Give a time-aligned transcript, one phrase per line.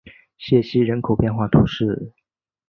[0.35, 2.15] 谢西人口变化图示